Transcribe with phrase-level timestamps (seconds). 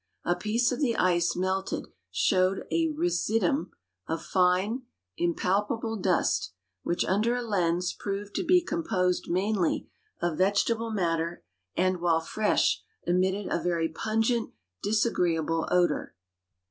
[0.25, 3.69] A 2)iece of the ice melted showed a residuum
[4.07, 4.81] of fine,
[5.19, 11.43] im{)alpable dust, which under a lens ]'>roved to be composed mainly of vegetable matter
[11.77, 14.51] and, while fresh, emitted a very pungent,
[14.81, 16.15] disagreeable odor.